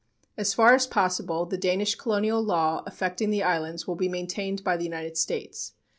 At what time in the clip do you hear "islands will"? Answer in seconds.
3.43-3.93